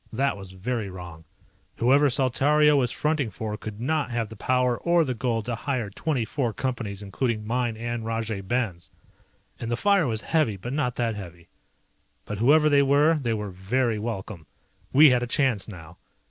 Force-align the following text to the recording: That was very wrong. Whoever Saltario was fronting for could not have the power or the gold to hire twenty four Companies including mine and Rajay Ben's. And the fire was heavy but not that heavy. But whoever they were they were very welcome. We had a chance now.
That 0.11 0.35
was 0.35 0.53
very 0.53 0.89
wrong. 0.89 1.25
Whoever 1.75 2.09
Saltario 2.09 2.75
was 2.75 2.91
fronting 2.91 3.29
for 3.29 3.55
could 3.55 3.79
not 3.79 4.09
have 4.09 4.29
the 4.29 4.35
power 4.35 4.79
or 4.79 5.05
the 5.05 5.13
gold 5.13 5.45
to 5.45 5.53
hire 5.53 5.91
twenty 5.91 6.25
four 6.25 6.53
Companies 6.53 7.03
including 7.03 7.45
mine 7.45 7.77
and 7.77 8.03
Rajay 8.03 8.41
Ben's. 8.41 8.89
And 9.59 9.69
the 9.69 9.77
fire 9.77 10.07
was 10.07 10.21
heavy 10.21 10.57
but 10.57 10.73
not 10.73 10.95
that 10.95 11.13
heavy. 11.13 11.49
But 12.25 12.39
whoever 12.39 12.67
they 12.67 12.81
were 12.81 13.19
they 13.21 13.35
were 13.35 13.51
very 13.51 13.99
welcome. 13.99 14.47
We 14.91 15.11
had 15.11 15.21
a 15.21 15.27
chance 15.27 15.67
now. 15.67 15.99